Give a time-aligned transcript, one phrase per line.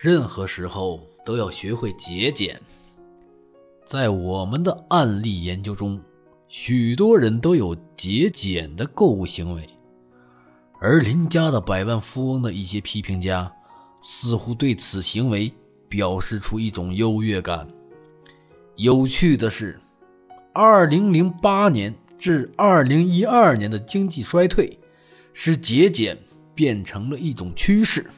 [0.00, 2.60] 任何时候都要学会节俭。
[3.84, 6.00] 在我们的案例研究中，
[6.46, 9.68] 许多人都有节俭的购物行为，
[10.78, 13.52] 而邻家的百万富翁的一些批评家
[14.00, 15.52] 似乎对此行为
[15.88, 17.66] 表示出一种优越感。
[18.76, 19.80] 有趣的是
[20.54, 24.78] ，2008年至2012年的经济衰退，
[25.32, 26.16] 使节俭
[26.54, 28.08] 变成了一种趋势。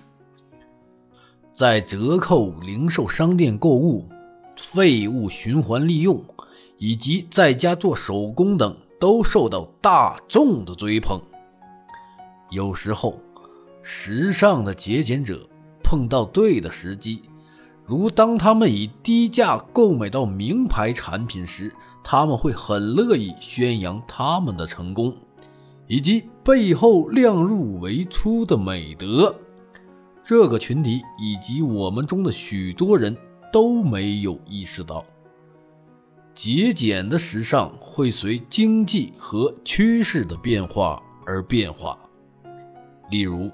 [1.61, 4.09] 在折扣零售商店购物、
[4.57, 6.19] 废物循环利用
[6.79, 11.21] 以及在家做手工等，都受到大众的追捧。
[12.49, 13.21] 有时候，
[13.83, 15.47] 时尚的节俭者
[15.85, 17.25] 碰到对的时机，
[17.85, 21.71] 如当他们以低价购买到名牌产品时，
[22.03, 25.15] 他们会很乐意宣扬他们的成功，
[25.87, 29.35] 以及背后量入为出的美德。
[30.31, 33.17] 这个群体以及我们中的许多人
[33.53, 35.05] 都没有意识到，
[36.37, 41.99] 节俭的时尚会随经济和趋势的变化而变化。
[43.11, 43.51] 例如，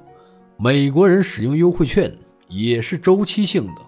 [0.59, 2.15] 美国人使用优惠券
[2.47, 3.81] 也是周期性的。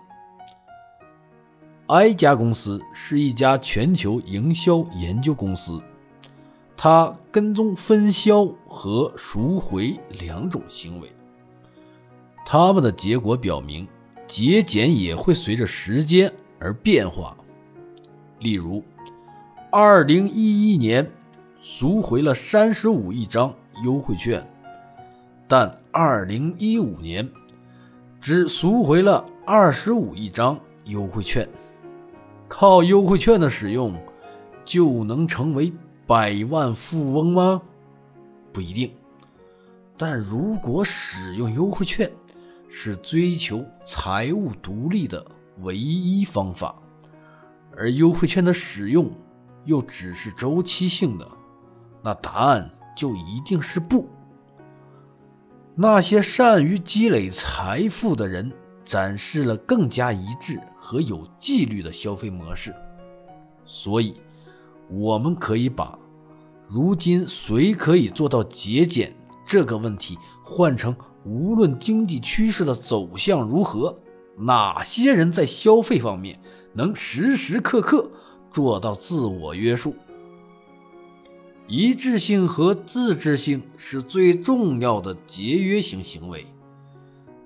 [1.89, 5.79] I 家公司是一家全球营销研究公司，
[6.75, 11.13] 它跟踪分销和赎回两种行为。
[12.51, 13.87] 他们的结果表明，
[14.27, 17.37] 节俭也会随着时间而变化。
[18.39, 18.83] 例如
[19.71, 21.07] ，2011年
[21.61, 24.43] 赎回了35亿张优惠券，
[25.47, 27.29] 但2015年
[28.19, 31.47] 只赎回了25亿张优惠券。
[32.49, 33.93] 靠优惠券的使用
[34.65, 35.71] 就能成为
[36.07, 37.61] 百万富翁吗？
[38.55, 38.91] 不一定。
[39.99, 42.11] 但如果使用优惠券，
[42.69, 45.25] 是追求财务独立的
[45.61, 46.75] 唯一方法，
[47.77, 49.11] 而优惠券的使用
[49.65, 51.27] 又只是周期性的，
[52.03, 54.09] 那答案就一定是不。
[55.75, 58.53] 那些善于积累财富的人
[58.85, 62.75] 展示了更加一致和有纪律的消费模式，
[63.65, 64.21] 所以
[64.91, 65.99] 我们可以把
[66.67, 69.15] “如今谁可以做到节俭”
[69.45, 70.95] 这个问题换成。
[71.25, 73.99] 无论经济趋势的走向如何，
[74.37, 76.41] 哪些人在消费方面
[76.73, 78.11] 能时时刻刻
[78.51, 79.95] 做到自我约束？
[81.67, 86.47] 一致性和自制性是最重要的节约型行为，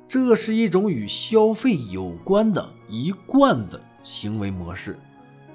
[0.06, 4.97] 这是一种与消费有关的一贯的行为模式，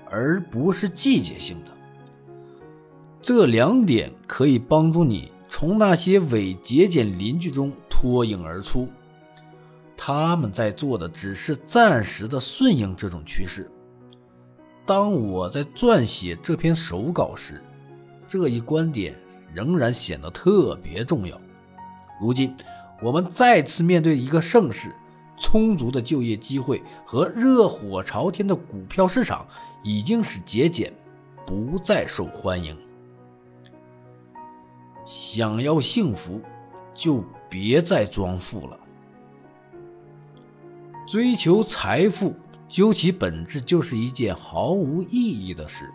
[0.09, 1.71] 而不是季节性的。
[3.21, 7.71] 这两点可以帮助你从那些伪节俭邻居中。
[7.99, 8.87] 脱颖而出，
[9.97, 13.67] 他们在做的只是暂时的顺应这种趋势。
[14.85, 17.59] 当我在撰写这篇手稿时，
[18.27, 19.15] 这一观点
[19.51, 21.41] 仍然显得特别重要。
[22.21, 22.55] 如今，
[23.01, 24.91] 我们再次面对一个盛世，
[25.39, 29.43] 充足的就业机会和热火朝天的股票市场，
[29.83, 30.93] 已经使节俭
[31.47, 32.77] 不再受欢迎。
[35.07, 36.39] 想要幸福。
[36.93, 38.79] 就别再装富了。
[41.07, 42.33] 追求财富，
[42.67, 45.89] 究其本质就是一件毫无意义的事。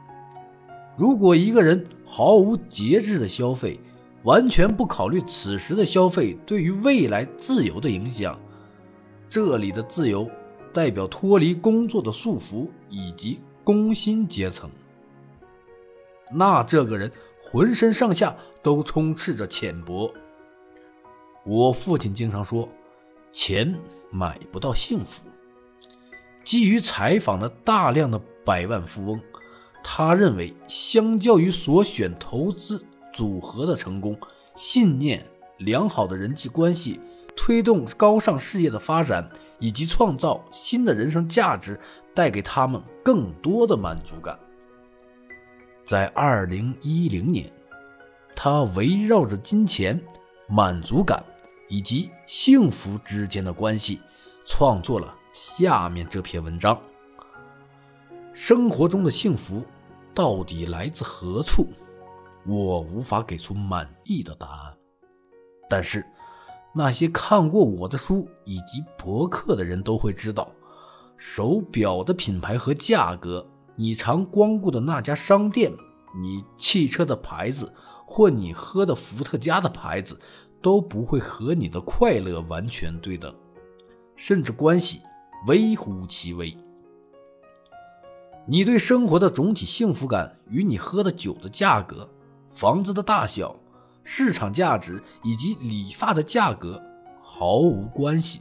[0.97, 3.79] 如果一个人毫无节制的消费，
[4.25, 8.39] 完全不考虑此时的消费对于未来自由的影响，
[9.29, 10.31] 这里的自由
[10.73, 14.71] 代表脱离工作的束缚以及工薪阶层，
[16.33, 17.11] 那这个人
[17.43, 20.13] 浑身上下都充斥着浅薄。
[21.45, 22.69] 我父亲经常说
[23.33, 23.77] ：“钱
[24.11, 25.25] 买不到幸福。”
[26.45, 29.21] 基于采访的大量的百万富翁，
[29.83, 34.17] 他认为，相较于所选投资组合的成功，
[34.55, 35.25] 信念、
[35.59, 37.01] 良好的人际关系、
[37.37, 39.29] 推动高尚事业的发展
[39.59, 41.79] 以及创造新的人生价值，
[42.15, 44.39] 带给他们更多的满足感。
[45.85, 47.53] 在2010年，
[48.35, 50.01] 他围绕着金钱、
[50.47, 51.25] 满足感。
[51.73, 53.99] 以及幸福之间的关系，
[54.45, 56.79] 创作了下面这篇文章。
[58.35, 59.65] 生活中的幸福
[60.15, 61.67] 到底来自何处？
[62.45, 64.77] 我无法给出满意的答案。
[65.71, 66.05] 但是，
[66.75, 70.53] 那些看过我的书以及博客的人都会知道，
[71.17, 75.73] 手表的品牌和价格，你常光顾的那家商店，
[76.21, 77.73] 你汽车的牌子，
[78.07, 80.21] 或你喝的伏特加的牌子。
[80.63, 83.35] 都不会和你的快乐完全对等，
[84.15, 85.01] 甚至关系
[85.47, 86.57] 微乎其微。
[88.47, 92.09] 你对生活的总体幸福感与你喝的酒的价格、
[92.51, 93.55] 房子的大小、
[94.03, 96.81] 市场价值以及理发的价格
[97.23, 98.41] 毫无关系。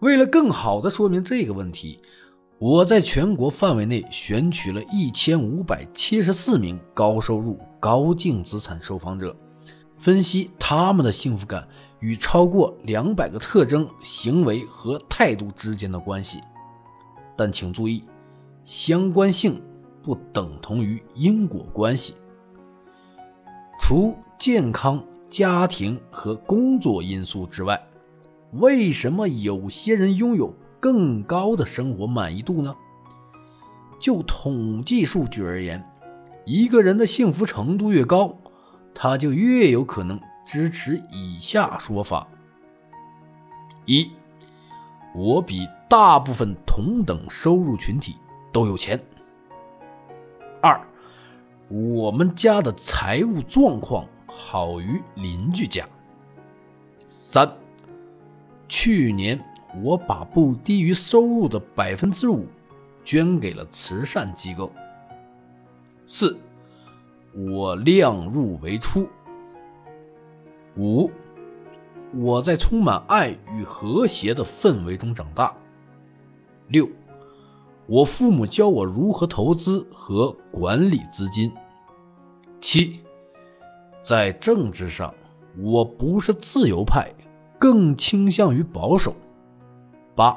[0.00, 2.00] 为了更好地说明这个问题，
[2.58, 9.36] 我在全国范围内选取了一千五百七十四名高收入、高净资产受访者，
[10.00, 11.68] 分析他们的幸福感
[11.98, 16.40] 与超过两百个特征、行为和态度之间的关系。
[17.36, 18.02] 但请注意，
[18.64, 19.62] 相关性
[20.02, 22.14] 不等同于因果关系。
[23.78, 27.78] 除健康、家庭和工作因素之外。
[28.54, 32.74] 为什么有些人拥有更高的生活满意度呢？
[34.00, 35.86] 就统计数据而言，
[36.46, 38.36] 一个人的幸福程度越高，
[38.94, 42.26] 他就越有可能支持以下说法：
[43.86, 44.10] 一，
[45.14, 48.16] 我比大部分同等收入群体
[48.52, 48.98] 都有钱；
[50.60, 50.80] 二，
[51.68, 55.84] 我们家的财务状况好于邻居家；
[57.08, 57.50] 三。
[58.68, 59.36] 去年
[59.82, 62.46] 我把不低于收入的百分之五
[63.02, 64.72] 捐给了慈善机构。
[66.06, 66.38] 四，
[67.34, 69.08] 我量入为出。
[70.76, 71.10] 五，
[72.14, 75.54] 我在充满爱与和谐的氛围中长大。
[76.68, 76.88] 六，
[77.86, 81.52] 我父母教我如何投资和管理资金。
[82.60, 83.00] 七，
[84.02, 85.14] 在政治上
[85.58, 87.12] 我不是自由派。
[87.58, 89.14] 更倾向于保守。
[90.14, 90.34] 八，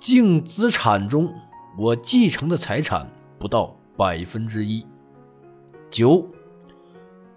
[0.00, 1.30] 净资产中
[1.76, 3.06] 我继承的财产
[3.38, 4.86] 不到百分之一。
[5.92, 6.26] 九，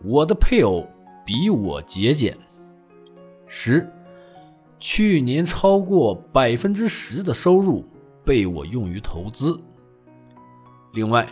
[0.01, 0.87] 我的配偶
[1.25, 2.37] 比我节俭。
[3.45, 3.91] 十，
[4.79, 7.83] 去年超过百分之十的收入
[8.23, 9.59] 被我用于投资。
[10.93, 11.27] 另外，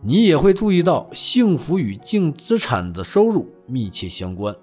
[0.00, 4.54] 你也会注意到，幸福与净资产的收入密切相关。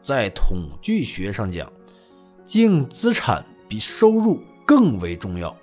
[0.00, 1.70] 在统计学上讲，
[2.46, 5.54] 净资产比收入更为重要。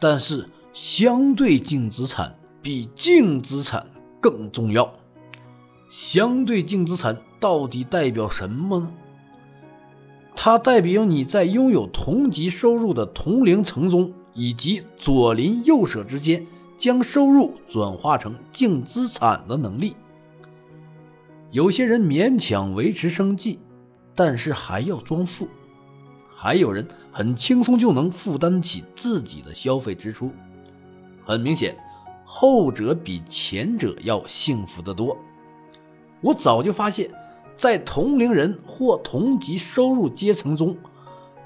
[0.00, 3.86] 但是，相对净资产比净资产
[4.28, 4.92] 更重要。
[5.88, 8.92] 相对净资产到底代表什么呢？
[10.34, 16.44] 它代表你在拥有同级收入的同龄层中，以及左邻右舍之间，
[16.76, 19.94] 将收入转化成净资产的能力。
[21.52, 23.60] 有些人勉强维持生计，
[24.16, 25.46] 但是还要装富；
[26.34, 30.32] 还有人很轻松就能负担起自己的消费支出。
[31.24, 31.76] 很明显，
[32.28, 35.16] 后者比前者要幸福得多。
[36.20, 37.08] 我早就发现，
[37.56, 40.76] 在同龄人或同级收入阶层中，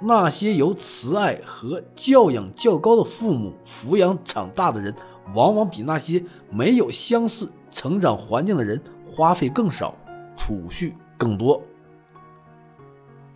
[0.00, 4.94] 那些由慈爱和教养较高的父母抚养长大的人，
[5.34, 8.82] 往往比那些没有相似成长环境的人。
[9.06, 9.94] 花费更少，
[10.36, 11.60] 储蓄更多。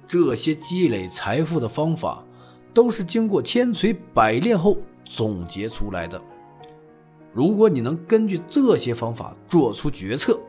[0.06, 2.25] 这些积累财富的方法，
[2.73, 6.19] 都是经过千锤百炼后总结出来的。
[7.35, 10.41] 如果你能根据这些方法做出决策，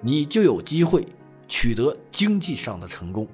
[0.00, 1.04] 你就有机会
[1.48, 3.26] 取得经济上的成功。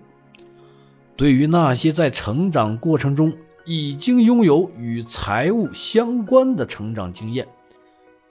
[1.15, 3.33] 对于那些在成长过程中
[3.65, 7.47] 已经拥有与财务相关的成长经验，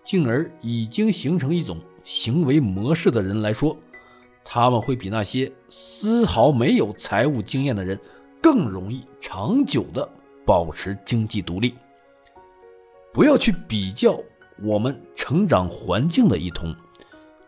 [0.03, 1.77] 进而已经形成一种。
[2.05, 3.77] 行为模式的人来说，
[4.43, 7.97] 他们会比那些丝毫没有财务经验的人
[8.41, 10.05] 更容易长久的
[10.45, 11.75] 保持经济独立。
[13.13, 14.19] 不要去比较
[14.61, 16.75] 我们成长环境的一同，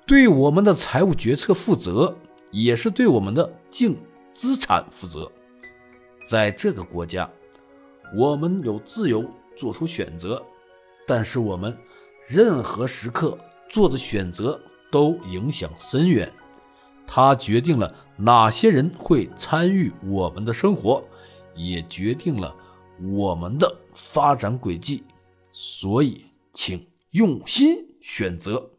[0.08, 2.16] 对我们的财务决策负责，
[2.52, 3.98] 也是对我们的净
[4.34, 5.32] 资产负责。
[6.26, 7.30] 在这个国家，
[8.16, 9.24] 我们有自由
[9.56, 10.44] 做出选择，
[11.08, 11.78] 但是我们
[12.28, 13.38] 任何时刻。
[13.68, 16.32] 做的选择都影响深远，
[17.08, 21.04] 它决定了哪些人会参与我们的生活，
[21.56, 22.56] 也决定了
[23.02, 25.04] 我们的发展轨迹。
[25.52, 28.75] 所以，请用心选择。